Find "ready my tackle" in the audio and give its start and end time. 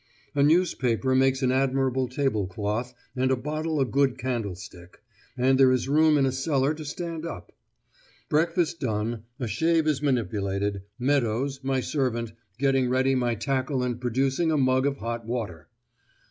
12.89-13.83